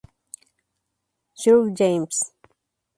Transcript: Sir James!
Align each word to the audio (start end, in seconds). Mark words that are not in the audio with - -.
Sir 1.35 1.69
James! 1.75 2.33